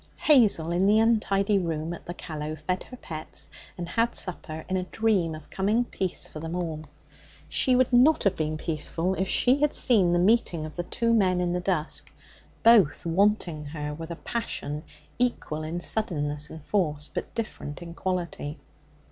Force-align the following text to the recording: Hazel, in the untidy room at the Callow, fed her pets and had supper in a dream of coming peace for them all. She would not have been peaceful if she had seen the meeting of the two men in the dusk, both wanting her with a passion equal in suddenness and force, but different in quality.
Hazel, 0.17 0.71
in 0.71 0.87
the 0.87 0.97
untidy 0.97 1.59
room 1.59 1.93
at 1.93 2.07
the 2.07 2.15
Callow, 2.15 2.55
fed 2.55 2.81
her 2.85 2.97
pets 2.97 3.47
and 3.77 3.87
had 3.87 4.15
supper 4.15 4.65
in 4.67 4.75
a 4.75 4.81
dream 4.81 5.35
of 5.35 5.51
coming 5.51 5.83
peace 5.83 6.27
for 6.27 6.39
them 6.39 6.55
all. 6.55 6.85
She 7.47 7.75
would 7.75 7.93
not 7.93 8.23
have 8.23 8.35
been 8.35 8.57
peaceful 8.57 9.13
if 9.13 9.29
she 9.29 9.57
had 9.61 9.75
seen 9.75 10.11
the 10.11 10.17
meeting 10.17 10.65
of 10.65 10.75
the 10.75 10.81
two 10.85 11.13
men 11.13 11.39
in 11.39 11.53
the 11.53 11.59
dusk, 11.59 12.11
both 12.63 13.05
wanting 13.05 13.63
her 13.65 13.93
with 13.93 14.09
a 14.09 14.15
passion 14.15 14.81
equal 15.19 15.61
in 15.61 15.79
suddenness 15.79 16.49
and 16.49 16.63
force, 16.63 17.07
but 17.13 17.35
different 17.35 17.83
in 17.83 17.93
quality. 17.93 18.57